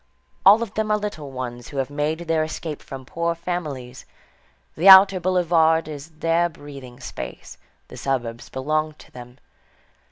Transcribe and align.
All 0.47 0.63
of 0.63 0.73
them 0.73 0.89
are 0.89 0.97
little 0.97 1.29
ones 1.29 1.67
who 1.67 1.77
have 1.77 1.91
made 1.91 2.21
their 2.21 2.43
escape 2.43 2.81
from 2.81 3.05
poor 3.05 3.35
families. 3.35 4.07
The 4.75 4.89
outer 4.89 5.19
boulevard 5.19 5.87
is 5.87 6.09
their 6.09 6.49
breathing 6.49 6.99
space; 6.99 7.59
the 7.87 7.97
suburbs 7.97 8.49
belong 8.49 8.93
to 8.93 9.11
them. 9.11 9.37